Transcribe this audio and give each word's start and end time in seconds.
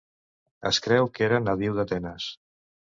Es 0.69 0.79
creu 0.87 1.11
que 1.19 1.27
era 1.29 1.43
nadiu 1.45 1.79
d'Atenes. 1.81 2.35